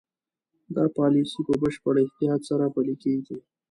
دا 0.75 0.83
پالیسي 0.97 1.41
په 1.47 1.53
بشپړ 1.61 1.95
احتیاط 2.01 2.41
سره 2.49 2.65
پلي 2.75 2.95
کېږي. 3.03 3.37